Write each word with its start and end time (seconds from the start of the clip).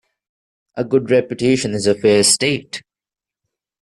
A 0.77 0.83
good 0.83 1.11
reputation 1.11 1.75
is 1.75 1.85
a 1.85 1.93
fair 1.93 2.21
estate. 2.21 2.81